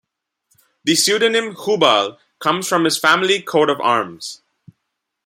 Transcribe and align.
The 0.83 0.95
pseudonym 0.95 1.53
"Hubal" 1.53 2.17
comes 2.39 2.67
from 2.67 2.85
his 2.85 2.97
family 2.97 3.39
coat 3.39 3.69
of 3.69 3.79
arms. 3.81 4.41